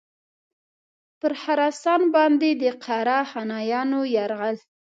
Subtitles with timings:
[1.19, 4.57] پر خراسان باندي د قره خانیانو یرغل.